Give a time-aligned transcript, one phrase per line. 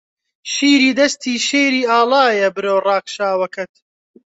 [0.53, 3.73] شیری دەستی شێری ئاڵایە برۆ ڕاکشاوەکەت